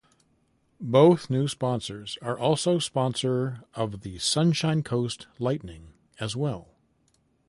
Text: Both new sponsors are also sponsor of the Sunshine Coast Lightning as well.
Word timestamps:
Both 0.79 1.29
new 1.29 1.47
sponsors 1.47 2.17
are 2.23 2.35
also 2.35 2.79
sponsor 2.79 3.61
of 3.75 4.01
the 4.01 4.17
Sunshine 4.17 4.81
Coast 4.81 5.27
Lightning 5.37 5.93
as 6.19 6.35
well. 6.35 6.69